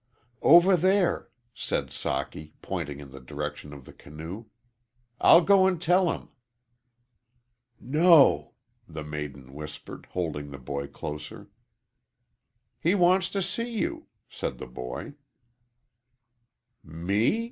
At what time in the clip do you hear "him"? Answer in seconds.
6.11-6.29